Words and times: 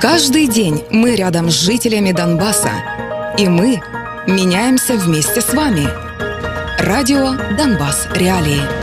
Каждый 0.00 0.48
день 0.48 0.82
мы 0.90 1.14
рядом 1.14 1.50
с 1.50 1.60
жителями 1.60 2.12
Донбасса. 2.12 2.70
И 3.36 3.46
мы 3.48 3.82
меняемся 4.26 4.94
вместе 4.94 5.42
с 5.42 5.52
вами. 5.52 5.86
Радио 6.82 7.34
«Донбасс. 7.54 8.08
Реалии». 8.14 8.79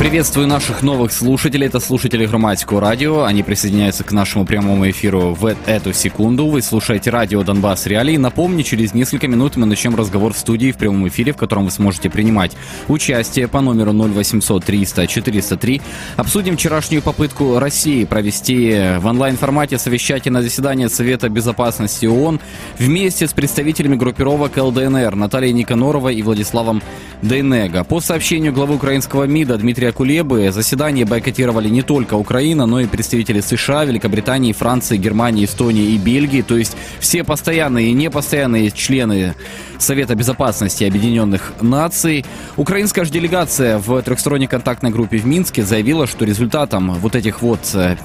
Приветствую 0.00 0.46
наших 0.46 0.82
новых 0.82 1.12
слушателей. 1.12 1.66
Это 1.66 1.78
слушатели 1.78 2.24
Громадского 2.24 2.80
радио. 2.80 3.24
Они 3.24 3.42
присоединяются 3.42 4.02
к 4.02 4.12
нашему 4.12 4.46
прямому 4.46 4.88
эфиру 4.88 5.34
в 5.34 5.54
эту 5.66 5.92
секунду. 5.92 6.46
Вы 6.46 6.62
слушаете 6.62 7.10
радио 7.10 7.42
Донбасс 7.42 7.84
Реалии. 7.84 8.16
Напомню, 8.16 8.62
через 8.62 8.94
несколько 8.94 9.28
минут 9.28 9.56
мы 9.56 9.66
начнем 9.66 9.94
разговор 9.94 10.32
в 10.32 10.38
студии 10.38 10.72
в 10.72 10.78
прямом 10.78 11.06
эфире, 11.08 11.34
в 11.34 11.36
котором 11.36 11.66
вы 11.66 11.70
сможете 11.70 12.08
принимать 12.08 12.56
участие 12.88 13.46
по 13.46 13.60
номеру 13.60 13.92
0800 13.92 14.64
300 14.64 15.06
403. 15.06 15.82
Обсудим 16.16 16.56
вчерашнюю 16.56 17.02
попытку 17.02 17.58
России 17.58 18.06
провести 18.06 18.96
в 19.00 19.06
онлайн-формате 19.06 19.76
совещательное 19.76 20.40
заседание 20.40 20.88
Совета 20.88 21.28
Безопасности 21.28 22.06
ООН 22.06 22.40
вместе 22.78 23.28
с 23.28 23.34
представителями 23.34 23.96
группировок 23.96 24.56
ЛДНР 24.56 25.14
Натальей 25.14 25.52
Никаноровой 25.52 26.14
и 26.14 26.22
Владиславом 26.22 26.80
Дейнега. 27.22 27.84
По 27.84 28.00
сообщению 28.00 28.52
главы 28.52 28.76
украинского 28.76 29.24
МИДа 29.24 29.58
Дмитрия 29.58 29.92
Кулебы 29.92 30.50
заседание 30.52 31.04
бойкотировали 31.04 31.68
не 31.68 31.82
только 31.82 32.14
Украина, 32.14 32.66
но 32.66 32.80
и 32.80 32.86
представители 32.86 33.40
США, 33.40 33.84
Великобритании, 33.84 34.52
Франции, 34.52 34.96
Германии, 34.96 35.44
Эстонии 35.44 35.94
и 35.94 35.98
Бельгии. 35.98 36.42
То 36.42 36.56
есть 36.56 36.76
все 36.98 37.22
постоянные 37.24 37.88
и 37.88 37.92
непостоянные 37.92 38.70
члены 38.70 39.34
Совета 39.78 40.14
Безопасности 40.14 40.84
Объединенных 40.84 41.52
Наций. 41.60 42.24
Украинская 42.56 43.04
же 43.04 43.12
делегация 43.12 43.78
в 43.78 44.00
трехсторонней 44.02 44.46
контактной 44.46 44.90
группе 44.90 45.18
в 45.18 45.26
Минске 45.26 45.62
заявила, 45.62 46.06
что 46.06 46.24
результатом 46.24 46.94
вот 46.94 47.14
этих 47.14 47.42
вот 47.42 47.60
э, 47.74 47.96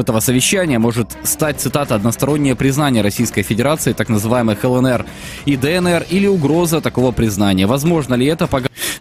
этого 0.00 0.20
совещания 0.20 0.78
может 0.78 1.16
стать, 1.22 1.60
цитата, 1.60 1.94
«одностороннее 1.94 2.56
признание 2.56 3.02
Российской 3.02 3.42
Федерации 3.42 3.92
так 3.92 4.08
называемых 4.08 4.64
ЛНР 4.64 5.06
и 5.44 5.56
ДНР 5.56 6.06
или 6.10 6.26
угроза 6.26 6.80
такого 6.80 7.12
признания». 7.12 7.66
Возможно 7.66 8.14
ли 8.14 8.26
это? 8.26 8.48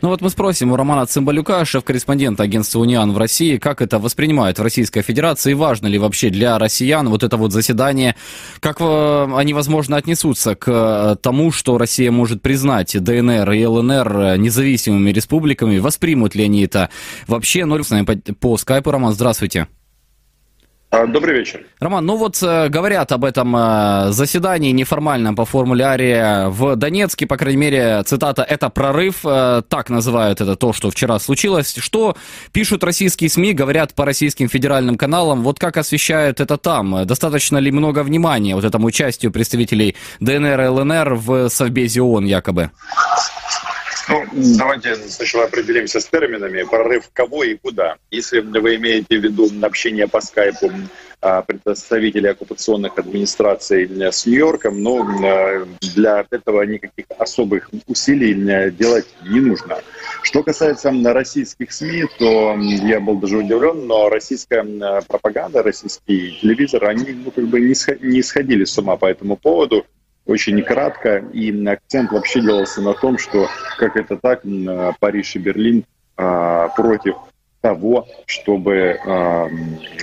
Ну 0.01 0.09
вот 0.09 0.21
мы 0.21 0.29
спросим 0.29 0.71
у 0.71 0.75
Романа 0.75 1.05
Цымбалюка, 1.05 1.63
шеф-корреспондента 1.65 2.43
агентства 2.43 2.79
«Униан» 2.79 3.11
в 3.11 3.17
России, 3.17 3.57
как 3.57 3.81
это 3.81 3.99
воспринимают 3.99 4.59
в 4.59 4.63
Российской 4.63 5.01
Федерации, 5.01 5.53
важно 5.53 5.87
ли 5.87 5.99
вообще 5.99 6.29
для 6.29 6.57
россиян 6.57 7.07
вот 7.09 7.23
это 7.23 7.37
вот 7.37 7.51
заседание, 7.51 8.15
как 8.59 8.77
э, 8.79 9.27
они, 9.35 9.53
возможно, 9.53 9.97
отнесутся 9.97 10.55
к 10.55 10.67
э, 10.67 11.15
тому, 11.21 11.51
что 11.51 11.77
Россия 11.77 12.11
может 12.11 12.41
признать 12.41 12.95
ДНР 13.01 13.51
и 13.51 13.65
ЛНР 13.65 14.37
независимыми 14.37 15.11
республиками, 15.11 15.77
воспримут 15.77 16.35
ли 16.35 16.45
они 16.45 16.63
это 16.63 16.89
вообще? 17.27 17.65
Ну, 17.65 17.81
с 17.81 17.89
нами 17.89 18.05
по, 18.05 18.15
по 18.33 18.57
скайпу, 18.57 18.91
Роман, 18.91 19.13
здравствуйте. 19.13 19.67
А, 20.91 21.07
добрый 21.07 21.39
вечер. 21.39 21.65
Роман, 21.79 22.05
ну 22.05 22.17
вот 22.17 22.43
э, 22.43 22.67
говорят 22.67 23.13
об 23.13 23.23
этом 23.23 23.55
э, 23.55 24.11
заседании 24.11 24.71
неформальном 24.71 25.37
по 25.37 25.45
формуляре 25.45 26.47
в 26.49 26.75
Донецке, 26.75 27.25
по 27.25 27.37
крайней 27.37 27.59
мере, 27.59 28.03
цитата, 28.03 28.43
это 28.43 28.69
прорыв, 28.69 29.21
э, 29.23 29.61
так 29.69 29.89
называют 29.89 30.41
это 30.41 30.57
то, 30.57 30.73
что 30.73 30.91
вчера 30.91 31.17
случилось. 31.19 31.75
Что 31.77 32.17
пишут 32.51 32.83
российские 32.83 33.29
СМИ, 33.29 33.53
говорят 33.53 33.93
по 33.93 34.03
российским 34.03 34.49
федеральным 34.49 34.97
каналам, 34.97 35.43
вот 35.43 35.59
как 35.59 35.77
освещают 35.77 36.41
это 36.41 36.57
там? 36.57 37.07
Достаточно 37.07 37.57
ли 37.57 37.71
много 37.71 38.03
внимания 38.03 38.53
вот 38.53 38.65
этому 38.65 38.87
участию 38.87 39.31
представителей 39.31 39.95
ДНР 40.19 40.59
и 40.59 40.67
ЛНР 40.67 41.13
в 41.13 41.47
Совбезе 41.47 42.01
ООН 42.01 42.25
якобы? 42.25 42.69
Ну, 44.09 44.25
давайте 44.57 44.95
сначала 44.95 45.45
определимся 45.45 45.99
с 45.99 46.05
терминами. 46.05 46.63
Прорыв 46.63 47.09
кого 47.13 47.43
и 47.43 47.55
куда. 47.55 47.97
Если 48.09 48.39
вы 48.39 48.75
имеете 48.75 49.19
в 49.19 49.23
виду 49.23 49.49
общение 49.61 50.07
по 50.07 50.21
скайпу 50.21 50.71
а, 51.21 51.43
представителей 51.43 52.29
оккупационных 52.29 52.97
администраций 52.97 53.83
с 53.83 54.25
Нью-Йорком, 54.25 54.81
но 54.81 55.07
а, 55.23 55.67
для 55.93 56.25
этого 56.31 56.63
никаких 56.63 57.05
особых 57.19 57.69
усилий 57.87 58.33
делать 58.71 59.07
не 59.29 59.39
нужно. 59.39 59.77
Что 60.23 60.43
касается 60.43 60.91
российских 61.03 61.71
СМИ, 61.71 62.05
то 62.17 62.57
я 62.57 62.99
был 62.99 63.17
даже 63.19 63.37
удивлен, 63.37 63.85
но 63.85 64.09
российская 64.09 64.63
пропаганда, 65.07 65.61
российский 65.61 66.39
телевизор, 66.41 66.85
они 66.85 67.11
ну, 67.11 67.31
как 67.31 67.45
бы 67.47 67.59
не 67.59 68.21
сходили 68.23 68.63
с 68.63 68.77
ума 68.77 68.97
по 68.97 69.05
этому 69.05 69.37
поводу 69.37 69.85
очень 70.31 70.61
кратко, 70.63 71.17
и 71.17 71.65
акцент 71.67 72.11
вообще 72.11 72.41
делался 72.41 72.81
на 72.81 72.93
том, 72.93 73.17
что 73.17 73.47
как 73.77 73.95
это 73.97 74.17
так, 74.17 74.41
Париж 74.99 75.35
и 75.35 75.39
Берлин 75.39 75.83
а, 76.17 76.69
против 76.69 77.15
того, 77.61 78.07
чтобы 78.25 78.99
а, 79.05 79.47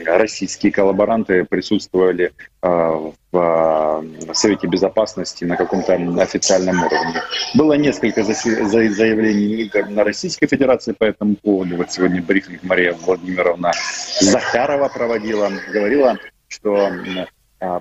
российские 0.07 0.73
коллаборанты 0.73 1.45
присутствовали 1.45 2.33
а, 2.63 3.13
в 3.33 4.05
Совете 4.33 4.69
Безопасности 4.69 5.45
на 5.45 5.57
каком-то 5.57 5.95
официальном 6.21 6.79
уровне. 6.79 7.21
Было 7.55 7.75
несколько 7.75 8.23
заявлений 8.23 9.71
на 9.91 10.05
Российской 10.05 10.47
Федерации 10.47 10.93
по 10.93 11.05
этому 11.05 11.35
поводу. 11.37 11.77
Вот 11.77 11.91
сегодня 11.91 12.23
брифинг 12.23 12.63
Мария 12.63 12.95
Владимировна 12.95 13.73
Захарова 14.21 14.89
проводила, 14.89 15.51
говорила, 15.73 16.17
что 16.49 16.91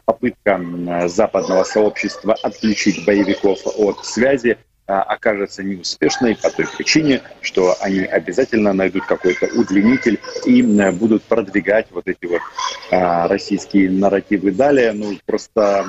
попытка 0.05 0.59
западного 1.07 1.63
сообщества 1.63 2.35
отключить 2.41 3.05
боевиков 3.05 3.59
от 3.77 4.05
связи 4.05 4.57
а, 4.89 5.01
окажется 5.01 5.63
неуспешной 5.63 6.37
по 6.41 6.49
той 6.49 6.65
причине, 6.65 7.21
что 7.41 7.75
они 7.81 7.99
обязательно 7.99 8.71
найдут 8.71 9.05
какой-то 9.05 9.47
удлинитель 9.47 10.17
и 10.45 10.61
будут 10.91 11.23
продвигать 11.23 11.87
вот 11.91 12.07
эти 12.07 12.25
вот 12.25 12.41
российские 12.89 13.91
нарративы 13.91 14.51
далее. 14.51 14.93
Ну, 14.93 15.17
просто 15.25 15.83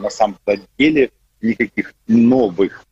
на 0.00 0.10
самом 0.10 0.38
деле 0.78 1.10
никаких 1.42 1.92
новых 2.06 2.84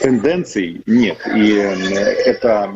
тенденций 0.00 0.80
нет. 0.86 1.18
И 1.34 1.50
это 1.50 2.72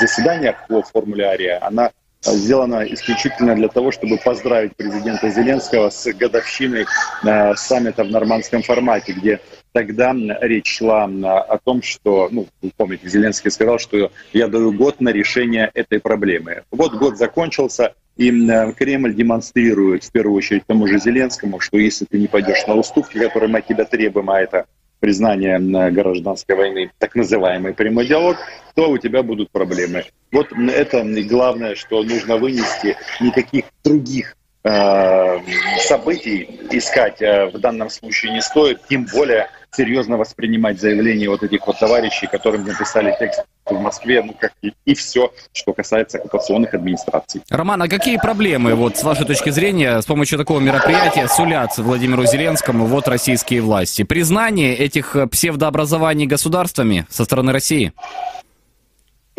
заседание 0.00 0.56
по 0.68 0.82
формуляре, 0.82 1.56
она 1.56 1.90
сделано 2.22 2.84
исключительно 2.84 3.54
для 3.54 3.68
того, 3.68 3.90
чтобы 3.90 4.18
поздравить 4.18 4.76
президента 4.76 5.30
Зеленского 5.30 5.90
с 5.90 6.12
годовщиной 6.12 6.86
э, 7.24 7.54
саммита 7.56 8.04
в 8.04 8.10
нормандском 8.10 8.62
формате, 8.62 9.12
где 9.12 9.40
тогда 9.72 10.14
речь 10.40 10.78
шла 10.78 11.04
о 11.04 11.58
том, 11.58 11.82
что, 11.82 12.28
ну, 12.30 12.46
вы 12.60 12.70
помните, 12.76 13.08
Зеленский 13.08 13.50
сказал, 13.50 13.78
что 13.78 14.10
я 14.32 14.48
даю 14.48 14.72
год 14.72 15.00
на 15.00 15.10
решение 15.10 15.70
этой 15.74 16.00
проблемы. 16.00 16.64
Вот 16.70 16.94
год 16.94 17.16
закончился, 17.16 17.94
и 18.16 18.30
Кремль 18.76 19.14
демонстрирует 19.14 20.04
в 20.04 20.12
первую 20.12 20.36
очередь 20.36 20.66
тому 20.66 20.86
же 20.86 20.98
Зеленскому, 20.98 21.60
что 21.60 21.78
если 21.78 22.04
ты 22.04 22.18
не 22.18 22.26
пойдешь 22.26 22.66
на 22.66 22.74
уступки, 22.74 23.18
которые 23.18 23.48
мы 23.48 23.60
от 23.60 23.66
тебя 23.66 23.84
требуем, 23.84 24.28
а 24.30 24.40
это 24.40 24.66
признание 25.00 25.58
гражданской 25.90 26.54
войны, 26.54 26.90
так 26.98 27.14
называемый 27.14 27.74
прямой 27.74 28.06
диалог, 28.06 28.36
то 28.74 28.90
у 28.90 28.98
тебя 28.98 29.22
будут 29.22 29.50
проблемы. 29.50 30.04
Вот 30.30 30.52
это 30.52 31.04
главное, 31.28 31.74
что 31.74 32.02
нужно 32.02 32.36
вынести. 32.36 32.96
Никаких 33.20 33.64
других 33.82 34.36
э, 34.62 35.38
событий 35.78 36.60
искать 36.70 37.20
э, 37.20 37.46
в 37.46 37.58
данном 37.58 37.90
случае 37.90 38.32
не 38.32 38.42
стоит, 38.42 38.86
тем 38.88 39.06
более 39.12 39.48
серьезно 39.72 40.16
воспринимать 40.16 40.80
заявления 40.80 41.28
вот 41.28 41.42
этих 41.42 41.66
вот 41.66 41.78
товарищей, 41.78 42.26
которым 42.26 42.64
написали 42.64 43.14
текст 43.18 43.44
в 43.74 43.80
Москве, 43.80 44.22
ну 44.22 44.34
как 44.38 44.52
и, 44.62 44.72
и 44.84 44.94
все, 44.94 45.32
что 45.52 45.72
касается 45.72 46.18
оккупационных 46.18 46.74
администраций. 46.74 47.42
Роман, 47.50 47.82
а 47.82 47.88
какие 47.88 48.16
проблемы, 48.16 48.74
вот 48.74 48.96
с 48.96 49.02
вашей 49.02 49.26
точки 49.26 49.50
зрения, 49.50 50.00
с 50.00 50.06
помощью 50.06 50.38
такого 50.38 50.60
мероприятия 50.60 51.28
сулят 51.28 51.76
Владимиру 51.78 52.24
Зеленскому 52.24 52.86
вот 52.86 53.08
российские 53.08 53.62
власти? 53.62 54.02
Признание 54.02 54.76
этих 54.76 55.16
псевдообразований 55.30 56.26
государствами 56.26 57.06
со 57.10 57.24
стороны 57.24 57.52
России? 57.52 57.92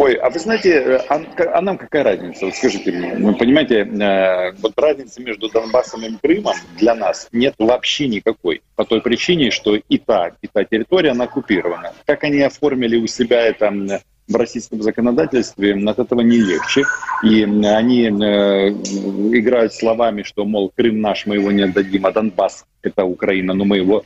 Ой, 0.02 0.16
а 0.16 0.31
вы 0.31 0.40
знаете, 0.40 1.00
а, 1.09 1.22
а 1.54 1.62
нам 1.62 1.78
какая 1.78 2.04
разница? 2.04 2.45
Вот 2.45 2.56
скажите 2.56 2.92
мне, 2.92 3.13
вы 3.13 3.36
понимаете, 3.36 3.81
э, 3.81 4.51
вот 4.54 4.74
разницы 4.75 5.22
между 5.22 5.48
Донбассом 5.48 6.04
и 6.04 6.18
Крымом 6.18 6.56
для 6.80 6.95
нас 6.95 7.28
нет 7.31 7.54
вообще 7.60 8.07
никакой. 8.07 8.63
По 8.75 8.83
той 8.83 9.01
причине, 9.01 9.51
что 9.51 9.75
и 9.75 9.98
та, 10.00 10.31
и 10.42 10.48
та 10.48 10.63
территория, 10.63 11.12
она 11.12 11.25
оккупирована. 11.25 11.94
Как 12.07 12.24
они 12.24 12.42
оформили 12.42 12.98
у 12.98 13.06
себя 13.06 13.42
это 13.42 14.01
в 14.31 14.36
российском 14.36 14.81
законодательстве, 14.81 15.74
от 15.88 16.00
этого 16.00 16.22
не 16.22 16.38
легче. 16.38 16.86
И 17.24 17.44
они 17.44 18.06
э, 18.06 18.69
играют 18.69 19.74
словами, 19.74 20.24
что, 20.24 20.45
мол, 20.45 20.72
Крым 20.75 21.01
наш, 21.01 21.25
мы 21.25 21.36
его 21.36 21.51
не 21.51 21.63
отдадим, 21.63 22.06
а 22.06 22.12
Донбасс– 22.12 22.66
это 22.81 23.04
Украина, 23.04 23.54
но 23.54 23.66
мы 23.66 23.78
его 23.78 24.04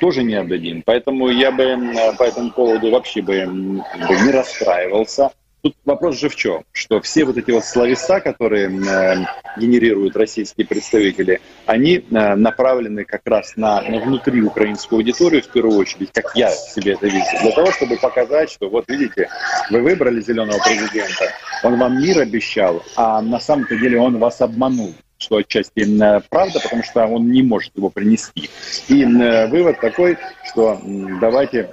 тоже 0.00 0.22
не 0.22 0.34
отдадим. 0.34 0.82
Поэтому 0.84 1.28
я 1.28 1.50
бы 1.50 1.76
по 2.18 2.24
этому 2.24 2.50
поводу 2.50 2.90
вообще 2.90 3.22
бы 3.22 3.34
не 3.44 4.30
расстраивался. 4.30 5.30
Тут 5.62 5.76
вопрос 5.84 6.18
же 6.18 6.28
в 6.28 6.34
чем, 6.34 6.64
что 6.72 7.00
все 7.00 7.24
вот 7.24 7.36
эти 7.36 7.52
вот 7.52 7.64
словеса, 7.64 8.18
которые 8.18 8.66
э, 8.66 9.24
генерируют 9.56 10.16
российские 10.16 10.66
представители, 10.66 11.40
они 11.66 11.98
э, 11.98 12.34
направлены 12.34 13.04
как 13.04 13.22
раз 13.26 13.52
на, 13.54 13.80
на 13.80 14.00
внутри 14.00 14.42
украинскую 14.42 14.98
аудиторию 14.98 15.40
в 15.40 15.46
первую 15.46 15.78
очередь, 15.78 16.10
как 16.12 16.32
я 16.34 16.50
себе 16.50 16.94
это 16.94 17.06
вижу, 17.06 17.24
для 17.42 17.52
того, 17.52 17.70
чтобы 17.70 17.96
показать, 17.96 18.50
что 18.50 18.68
вот 18.68 18.88
видите, 18.88 19.28
вы 19.70 19.82
выбрали 19.82 20.20
зеленого 20.20 20.58
президента, 20.58 21.32
он 21.62 21.78
вам 21.78 22.02
мир 22.02 22.18
обещал, 22.18 22.82
а 22.96 23.22
на 23.22 23.38
самом-то 23.38 23.76
деле 23.76 24.00
он 24.00 24.18
вас 24.18 24.40
обманул 24.40 24.92
что 25.18 25.36
отчасти 25.36 25.82
э, 25.82 26.20
правда, 26.28 26.58
потому 26.58 26.82
что 26.82 27.06
он 27.06 27.30
не 27.30 27.44
может 27.44 27.76
его 27.76 27.90
принести. 27.90 28.50
И 28.88 29.04
э, 29.04 29.46
вывод 29.46 29.78
такой, 29.78 30.18
что 30.44 30.80
давайте 31.20 31.70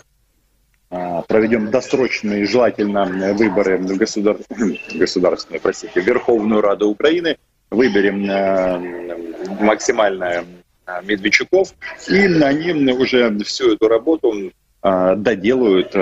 проведем 0.89 1.69
досрочные, 1.69 2.45
желательно, 2.45 3.05
выборы 3.33 3.77
в 3.77 3.97
государ... 3.97 4.37
государственную, 4.93 5.61
простите, 5.61 6.01
Верховную 6.01 6.61
Раду 6.61 6.89
Украины, 6.89 7.37
выберем 7.69 8.29
э, 8.29 9.63
максимально 9.63 10.43
э, 10.85 11.01
Медведчуков, 11.03 11.73
и 12.07 12.17
они 12.17 12.91
уже 12.91 13.37
всю 13.43 13.73
эту 13.73 13.87
работу 13.87 14.51
э, 14.81 15.15
доделают 15.15 15.93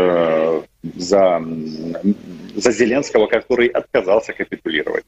за 0.95 1.41
за 2.57 2.71
Зеленского, 2.71 3.27
который 3.27 3.68
отказался 3.68 4.33
капитулировать. 4.33 5.04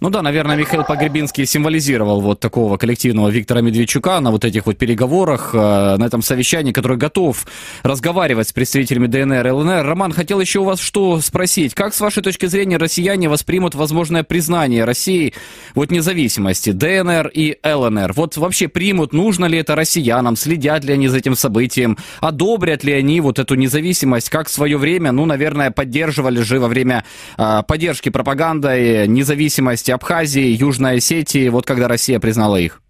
Ну 0.00 0.10
да, 0.10 0.22
наверное, 0.22 0.56
Михаил 0.56 0.84
Погребинский 0.84 1.46
символизировал 1.46 2.20
вот 2.20 2.40
такого 2.40 2.76
коллективного 2.76 3.28
Виктора 3.28 3.60
Медведчука 3.60 4.20
на 4.20 4.30
вот 4.30 4.44
этих 4.44 4.66
вот 4.66 4.76
переговорах, 4.78 5.50
э, 5.54 5.96
на 5.96 6.04
этом 6.04 6.22
совещании, 6.22 6.72
который 6.72 6.96
готов 6.96 7.46
разговаривать 7.82 8.48
с 8.48 8.52
представителями 8.52 9.06
ДНР 9.06 9.46
и 9.46 9.50
ЛНР. 9.50 9.84
Роман, 9.84 10.12
хотел 10.12 10.40
еще 10.40 10.60
у 10.60 10.64
вас 10.64 10.80
что 10.80 11.20
спросить. 11.20 11.74
Как, 11.74 11.94
с 11.94 12.00
вашей 12.00 12.22
точки 12.22 12.46
зрения, 12.46 12.76
россияне 12.76 13.28
воспримут 13.28 13.74
возможное 13.74 14.22
признание 14.22 14.84
России 14.84 15.34
вот 15.74 15.90
независимости 15.90 16.70
ДНР 16.70 17.30
и 17.32 17.58
ЛНР? 17.64 18.12
Вот 18.14 18.36
вообще 18.36 18.68
примут, 18.68 19.12
нужно 19.12 19.46
ли 19.46 19.58
это 19.58 19.74
россиянам, 19.74 20.36
следят 20.36 20.84
ли 20.84 20.94
они 20.94 21.08
за 21.08 21.18
этим 21.18 21.34
событием, 21.34 21.96
одобрят 22.20 22.84
ли 22.84 22.92
они 22.92 23.20
вот 23.20 23.38
эту 23.38 23.54
независимость, 23.54 24.30
как 24.30 24.48
в 24.48 24.50
свое 24.50 24.76
время, 24.76 25.12
ну, 25.12 25.26
наверное, 25.26 25.70
поддерживали 25.70 26.40
же 26.40 26.60
во 26.60 26.68
время 26.68 26.91
время 26.92 27.04
а, 27.36 27.62
поддержки 27.62 28.08
пропагандой 28.08 29.06
независимости 29.06 29.90
Абхазии, 29.90 30.56
Южной 30.56 30.98
Осетии, 30.98 31.48
вот 31.48 31.66
когда 31.66 31.88
Россия 31.88 32.20
признала 32.20 32.56
их? 32.56 32.80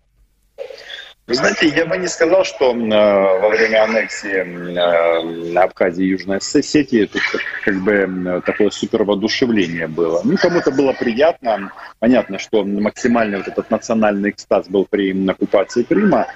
Вы 1.29 1.37
знаете, 1.37 1.69
я 1.69 1.87
бы 1.87 1.97
не 1.99 2.09
сказал, 2.09 2.45
что 2.45 2.75
э, 2.75 3.41
во 3.41 3.49
время 3.49 3.85
аннексии 3.85 5.55
э, 5.55 5.57
Абхазии 5.57 6.05
и 6.05 6.09
Южной 6.09 6.39
Осетии 6.39 7.05
тут 7.07 7.23
как 7.65 7.77
бы 7.77 8.43
такое 8.45 8.71
супер 8.71 9.05
воодушевление 9.05 9.87
было. 9.87 10.21
Ну, 10.25 10.37
кому-то 10.37 10.73
было 10.73 10.93
приятно. 10.93 11.71
Понятно, 12.01 12.41
что 12.41 12.65
максимальный 12.65 13.39
вот 13.39 13.47
этот 13.47 13.71
национальный 13.71 14.31
экстаз 14.31 14.69
был 14.69 14.85
при 14.85 15.13
оккупации 15.31 15.85
Крыма. 15.85 16.27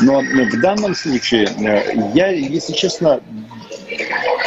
Но 0.00 0.20
в 0.20 0.60
данном 0.60 0.94
случае 0.94 1.46
э, 1.46 2.12
я, 2.14 2.28
если 2.28 2.72
честно, 2.72 3.20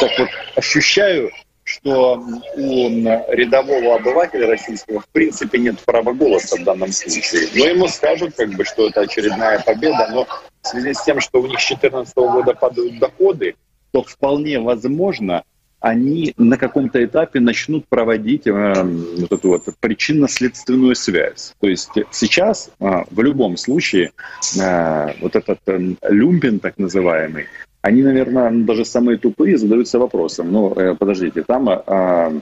так 0.00 0.10
вот 0.18 0.28
ощущаю 0.56 1.30
что 1.70 2.22
у 2.56 2.88
рядового 3.32 3.96
обывателя 3.96 4.48
российского 4.48 5.00
в 5.00 5.08
принципе 5.08 5.58
нет 5.58 5.78
права 5.80 6.12
голоса 6.12 6.56
в 6.56 6.64
данном 6.64 6.90
случае. 6.90 7.48
Но 7.54 7.66
ему 7.66 7.88
скажут, 7.88 8.34
как 8.36 8.50
бы, 8.50 8.64
что 8.64 8.88
это 8.88 9.02
очередная 9.02 9.60
победа, 9.60 10.08
но 10.10 10.26
в 10.62 10.66
связи 10.66 10.92
с 10.92 11.04
тем, 11.04 11.20
что 11.20 11.40
у 11.40 11.46
них 11.46 11.60
с 11.60 11.68
2014 11.68 12.16
года 12.16 12.54
падают 12.54 12.98
доходы, 12.98 13.54
то 13.92 14.02
вполне 14.02 14.58
возможно, 14.58 15.44
они 15.80 16.34
на 16.36 16.58
каком-то 16.58 17.02
этапе 17.02 17.40
начнут 17.40 17.86
проводить 17.88 18.46
э, 18.46 18.52
вот 18.52 19.32
эту 19.32 19.48
вот 19.48 19.64
причинно-следственную 19.80 20.94
связь. 20.94 21.54
То 21.60 21.68
есть 21.68 21.90
сейчас 22.10 22.70
э, 22.80 23.04
в 23.10 23.22
любом 23.22 23.56
случае 23.56 24.12
э, 24.60 25.06
вот 25.20 25.36
этот 25.36 25.60
э, 25.66 25.78
люмпин 26.02 26.58
так 26.58 26.76
называемый, 26.78 27.46
они, 27.82 28.02
наверное, 28.02 28.50
даже 28.50 28.84
самые 28.84 29.18
тупые 29.18 29.56
задаются 29.56 29.98
вопросом, 29.98 30.52
ну, 30.52 30.72
э, 30.74 30.94
подождите, 30.94 31.42
там, 31.42 31.68
а, 31.68 32.32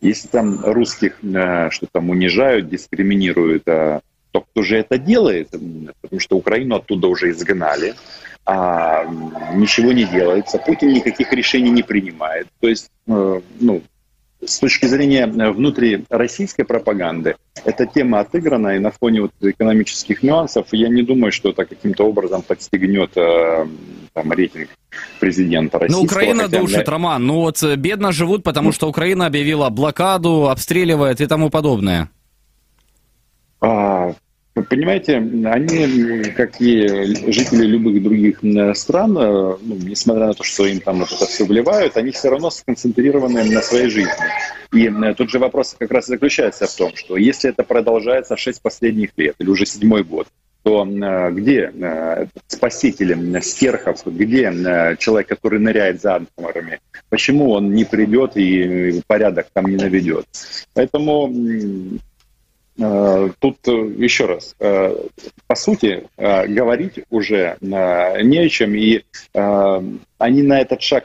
если 0.00 0.28
там 0.28 0.60
русских 0.64 1.18
а, 1.22 1.70
что 1.70 1.86
там 1.92 2.10
унижают, 2.10 2.68
дискриминируют, 2.68 3.64
а, 3.68 4.00
то 4.30 4.40
кто 4.40 4.62
же 4.62 4.78
это 4.78 4.96
делает? 4.96 5.50
Потому 6.00 6.20
что 6.20 6.36
Украину 6.36 6.76
оттуда 6.76 7.08
уже 7.08 7.30
изгнали, 7.30 7.94
а 8.46 9.04
ничего 9.54 9.92
не 9.92 10.04
делается, 10.04 10.58
Путин 10.58 10.92
никаких 10.92 11.32
решений 11.32 11.70
не 11.70 11.82
принимает. 11.82 12.46
То 12.60 12.68
есть, 12.68 12.90
э, 13.06 13.40
ну, 13.60 13.82
с 14.44 14.58
точки 14.58 14.86
зрения 14.86 15.26
внутри 15.26 16.04
российской 16.08 16.64
пропаганды, 16.64 17.36
эта 17.64 17.86
тема 17.86 18.20
отыграна, 18.20 18.76
и 18.76 18.78
на 18.78 18.90
фоне 18.90 19.22
вот 19.22 19.32
экономических 19.40 20.22
нюансов 20.22 20.66
я 20.72 20.88
не 20.88 21.02
думаю, 21.02 21.32
что 21.32 21.50
это 21.50 21.64
каким-то 21.64 22.04
образом 22.04 22.42
подстегнет 22.42 23.16
э, 23.16 23.66
там, 24.12 24.32
рейтинг 24.32 24.68
президента 25.18 25.78
России. 25.78 25.94
Ну, 25.94 26.02
Украина 26.02 26.44
хотя, 26.44 26.60
душит, 26.60 26.84
для... 26.84 26.92
Роман. 26.92 27.26
Ну, 27.26 27.34
вот 27.40 27.62
э, 27.62 27.76
бедно 27.76 28.12
живут, 28.12 28.42
потому 28.42 28.72
что 28.72 28.88
Украина 28.88 29.26
объявила 29.26 29.68
блокаду, 29.70 30.48
обстреливает 30.48 31.20
и 31.20 31.26
тому 31.26 31.50
подобное. 31.50 32.10
А, 33.60 34.14
Понимаете, 34.54 35.16
они, 35.16 36.24
как 36.36 36.60
и 36.60 36.86
жители 37.30 37.66
любых 37.66 38.02
других 38.02 38.40
стран, 38.76 39.16
э, 39.16 39.56
ну, 39.62 39.76
несмотря 39.76 40.26
на 40.26 40.34
то, 40.34 40.42
что 40.42 40.66
им 40.66 40.80
там 40.80 41.02
это 41.02 41.14
все 41.26 41.44
вливают, 41.44 41.96
они 41.96 42.10
все 42.10 42.30
равно 42.30 42.50
сконцентрированы 42.50 43.44
на 43.44 43.62
своей 43.62 43.88
жизни. 43.88 44.12
И 44.72 44.88
э, 44.88 45.14
тут 45.14 45.30
же 45.30 45.38
вопрос 45.38 45.76
как 45.78 45.92
раз 45.92 46.06
заключается 46.06 46.66
в 46.66 46.74
том, 46.74 46.96
что 46.96 47.16
если 47.16 47.50
это 47.50 47.62
продолжается 47.62 48.36
6 48.36 48.60
последних 48.60 49.10
лет 49.16 49.36
или 49.38 49.48
уже 49.48 49.66
седьмой 49.66 50.02
год, 50.02 50.26
то 50.64 50.84
э, 50.84 51.30
где 51.30 51.72
спасителем 52.48 53.40
стерхов, 53.40 54.04
где 54.04 54.52
человек, 54.98 55.28
который 55.28 55.60
ныряет 55.60 56.02
за 56.02 56.16
антиморами, 56.16 56.80
почему 57.08 57.52
он 57.52 57.72
не 57.72 57.84
придет 57.84 58.36
и 58.36 59.00
порядок 59.06 59.46
там 59.52 59.66
не 59.66 59.76
наведет? 59.76 60.26
Поэтому 60.74 61.32
Э, 61.32 62.09
тут 62.80 63.68
э, 63.68 63.72
еще 63.98 64.24
раз, 64.24 64.56
э, 64.58 64.96
по 65.46 65.54
сути, 65.54 66.08
говорить 66.16 67.00
уже 67.10 67.58
не 67.60 68.38
о 68.38 68.48
чем, 68.48 68.74
и 68.74 69.02
они 69.32 70.42
на 70.42 70.60
этот 70.60 70.80
шаг 70.80 71.04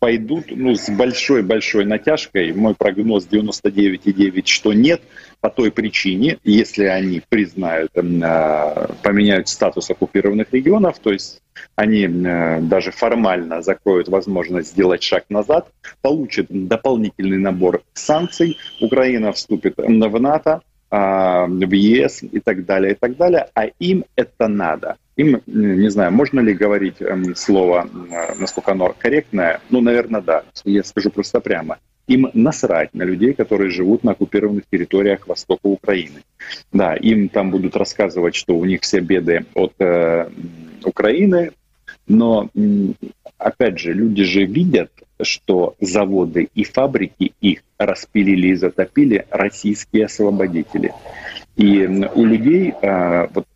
пойдут 0.00 0.46
ну, 0.48 0.74
с 0.74 0.88
большой-большой 0.88 1.84
натяжкой. 1.84 2.52
Мой 2.52 2.74
прогноз 2.74 3.28
99,9, 3.30 4.46
что 4.46 4.72
нет, 4.72 5.02
по 5.40 5.50
той 5.50 5.70
причине, 5.70 6.38
если 6.42 6.84
они 6.84 7.22
признают, 7.28 7.92
поменяют 7.92 9.48
статус 9.48 9.90
оккупированных 9.90 10.52
регионов, 10.52 10.98
то 10.98 11.12
есть 11.12 11.42
они 11.76 12.08
даже 12.08 12.90
формально 12.90 13.62
закроют 13.62 14.08
возможность 14.08 14.70
сделать 14.70 15.02
шаг 15.02 15.24
назад, 15.28 15.70
получат 16.00 16.46
дополнительный 16.48 17.38
набор 17.38 17.82
санкций, 17.92 18.58
Украина 18.80 19.32
вступит 19.32 19.74
в 19.76 20.20
НАТО, 20.20 20.62
в 20.90 21.72
ЕС 21.72 22.22
и 22.22 22.40
так 22.40 22.64
далее, 22.64 22.92
и 22.92 22.94
так 22.94 23.16
далее, 23.16 23.48
а 23.54 23.66
им 23.78 24.04
это 24.16 24.48
надо. 24.48 24.96
Им, 25.16 25.40
не 25.46 25.88
знаю, 25.90 26.12
можно 26.12 26.40
ли 26.40 26.54
говорить 26.54 27.00
эм, 27.00 27.36
слово, 27.36 27.88
насколько 28.38 28.72
оно 28.72 28.94
корректное, 28.98 29.60
ну, 29.70 29.80
наверное, 29.80 30.20
да, 30.20 30.44
я 30.64 30.82
скажу 30.82 31.10
просто 31.10 31.40
прямо. 31.40 31.78
Им 32.06 32.28
насрать 32.34 32.92
на 32.94 33.04
людей, 33.04 33.34
которые 33.34 33.70
живут 33.70 34.02
на 34.02 34.12
оккупированных 34.12 34.64
территориях 34.70 35.28
востока 35.28 35.66
Украины. 35.66 36.22
Да, 36.72 36.94
им 36.94 37.28
там 37.28 37.50
будут 37.50 37.76
рассказывать, 37.76 38.34
что 38.34 38.56
у 38.56 38.64
них 38.64 38.80
все 38.80 39.00
беды 39.00 39.44
от 39.54 39.74
э, 39.78 40.28
Украины, 40.84 41.52
но, 42.10 42.50
опять 43.38 43.78
же, 43.78 43.92
люди 43.92 44.24
же 44.24 44.44
видят, 44.44 44.90
что 45.22 45.76
заводы 45.80 46.48
и 46.54 46.64
фабрики 46.64 47.34
их 47.40 47.60
распилили 47.78 48.48
и 48.48 48.54
затопили 48.56 49.26
российские 49.30 50.06
освободители. 50.06 50.92
И 51.56 51.86
у 51.86 52.24
людей, 52.24 52.74
а, 52.82 53.28
вот 53.32 53.46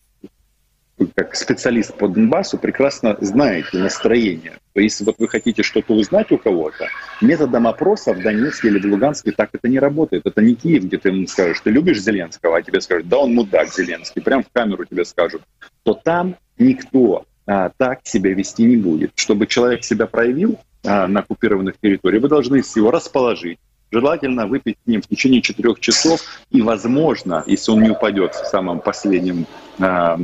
как 1.17 1.35
специалист 1.35 1.93
по 1.95 2.07
Донбассу, 2.07 2.57
прекрасно 2.57 3.17
знаете 3.21 3.79
настроение. 3.79 4.53
То 4.73 4.81
есть, 4.81 5.01
вот 5.01 5.17
вы 5.19 5.27
хотите 5.27 5.65
что-то 5.65 5.95
узнать 5.95 6.31
у 6.31 6.39
кого-то, 6.39 6.87
методом 7.21 7.67
опроса 7.67 8.15
в 8.15 8.23
Донецке 8.23 8.69
или 8.69 8.79
в 8.79 8.85
Луганске 8.85 9.33
так 9.33 9.51
это 9.53 9.69
не 9.69 9.81
работает. 9.81 10.27
Это 10.27 10.41
не 10.41 10.55
Киев, 10.55 10.85
где 10.85 10.99
ты 10.99 11.09
ему 11.09 11.27
скажешь, 11.27 11.61
ты 11.61 11.71
любишь 11.71 12.01
Зеленского, 12.01 12.59
а 12.59 12.63
тебе 12.63 12.81
скажут, 12.81 13.09
да 13.09 13.19
он 13.19 13.35
мудак 13.35 13.75
Зеленский, 13.75 14.23
прям 14.23 14.45
в 14.45 14.49
камеру 14.53 14.85
тебе 14.85 15.05
скажут. 15.05 15.43
То 15.83 15.95
там 15.95 16.37
никто 16.57 17.25
а, 17.47 17.71
так 17.77 18.01
себя 18.05 18.33
вести 18.33 18.65
не 18.65 18.77
будет. 18.77 19.13
Чтобы 19.17 19.47
человек 19.47 19.85
себя 19.85 20.07
проявил 20.07 20.59
а, 20.85 21.07
на 21.07 21.21
оккупированных 21.21 21.75
территориях, 21.81 22.23
вы 22.23 22.29
должны 22.29 22.57
его 22.57 22.91
расположить, 22.91 23.59
желательно 23.91 24.47
выпить 24.47 24.77
с 24.85 24.87
ним 24.89 25.03
в 25.03 25.07
течение 25.07 25.41
четырех 25.41 25.81
часов, 25.81 26.21
и, 26.51 26.63
возможно, 26.63 27.45
если 27.47 27.73
он 27.73 27.83
не 27.83 27.91
упадет 27.91 28.35
в 28.35 28.47
самом 28.47 28.81
последнем 28.81 29.47
э, 29.79 30.17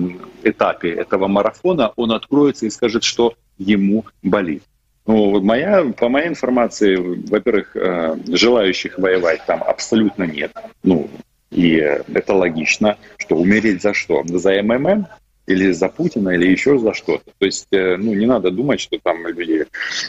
этапе 0.43 0.91
этого 0.91 1.29
марафона, 1.29 1.93
он 1.95 2.11
откроется 2.11 2.67
и 2.67 2.71
скажет, 2.71 3.05
что 3.05 3.35
ему 3.59 4.05
болит. 4.23 4.65
Ну, 5.07 5.41
моя, 5.41 5.85
по 5.97 6.09
моей 6.09 6.29
информации, 6.29 6.97
во-первых, 6.97 7.77
э, 7.77 8.17
желающих 8.29 8.99
воевать 8.99 9.43
там 9.47 9.63
абсолютно 9.63 10.25
нет. 10.25 10.53
Ну, 10.83 11.09
и 11.51 11.75
это 11.77 12.35
логично, 12.35 12.97
что 13.19 13.37
умереть 13.37 13.83
за 13.83 13.95
что? 13.95 14.23
За 14.27 14.63
МММ? 14.63 15.07
Или 15.51 15.73
за 15.73 15.89
Путина, 15.89 16.31
или 16.31 16.47
еще 16.47 16.79
за 16.79 16.95
что-то. 16.95 17.31
То 17.39 17.47
есть, 17.47 17.67
э, 17.73 17.97
ну, 17.97 18.15
не 18.15 18.27
надо 18.27 18.51
думать, 18.51 18.81
что 18.81 18.99
там 19.03 19.27
люди 19.27 19.67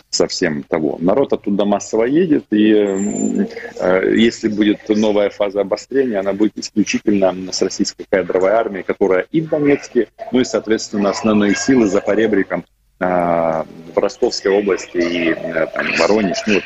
совсем 0.09 0.63
того. 0.63 0.97
Народ 0.99 1.33
оттуда 1.33 1.65
массово 1.65 2.05
едет, 2.05 2.45
и 2.51 2.73
э, 2.73 4.15
если 4.15 4.47
будет 4.49 4.87
новая 4.89 5.29
фаза 5.29 5.61
обострения, 5.61 6.19
она 6.19 6.33
будет 6.33 6.57
исключительно 6.57 7.35
с 7.51 7.61
российской 7.61 8.05
кадровой 8.09 8.51
армией, 8.51 8.83
которая 8.83 9.25
и 9.31 9.41
в 9.41 9.49
Донецке, 9.49 10.07
ну 10.31 10.39
и, 10.39 10.43
соответственно, 10.43 11.09
основные 11.09 11.55
силы 11.55 11.87
за 11.87 12.01
поребриком 12.01 12.63
э, 12.99 13.05
в 13.05 13.97
Ростовской 13.97 14.51
области 14.51 14.97
и 14.97 15.29
э, 15.29 15.67
там, 15.73 15.87
Воронеж, 15.97 16.37
ну, 16.47 16.61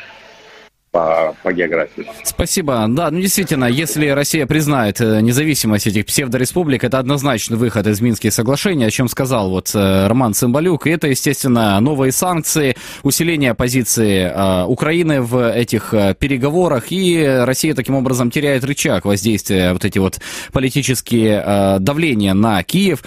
по, 0.96 1.36
по 1.42 1.52
географии. 1.52 2.06
Спасибо. 2.24 2.86
Да, 2.88 3.10
ну 3.10 3.20
действительно, 3.20 3.66
если 3.66 4.08
Россия 4.08 4.46
признает 4.46 4.98
э, 5.02 5.20
независимость 5.20 5.86
этих 5.86 6.06
псевдореспублик, 6.06 6.84
это 6.84 6.98
однозначный 6.98 7.58
выход 7.58 7.86
из 7.86 8.00
Минских 8.00 8.32
соглашений, 8.32 8.86
о 8.86 8.90
чем 8.90 9.06
сказал 9.08 9.50
вот 9.50 9.70
э, 9.74 10.06
Роман 10.06 10.32
Цымбалюк. 10.32 10.86
И 10.86 10.90
это, 10.90 11.08
естественно, 11.08 11.78
новые 11.80 12.12
санкции, 12.12 12.76
усиление 13.02 13.52
позиции 13.52 14.22
э, 14.22 14.64
Украины 14.64 15.20
в 15.20 15.50
этих 15.52 15.92
переговорах, 16.18 16.84
и 16.88 17.42
Россия 17.44 17.74
таким 17.74 17.94
образом 17.94 18.30
теряет 18.30 18.64
рычаг 18.64 19.04
воздействия, 19.04 19.74
вот 19.74 19.84
эти 19.84 19.98
вот 19.98 20.18
политические 20.52 21.78
давления 21.78 22.32
на 22.32 22.62
Киев. 22.62 23.02